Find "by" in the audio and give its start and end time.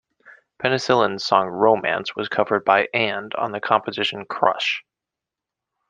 2.65-2.87